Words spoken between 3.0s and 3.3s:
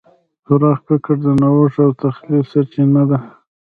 ده.